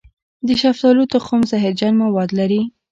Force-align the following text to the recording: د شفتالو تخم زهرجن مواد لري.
د 0.47 0.49
شفتالو 0.61 1.03
تخم 1.13 1.39
زهرجن 1.51 1.93
مواد 2.03 2.29
لري. 2.39 2.61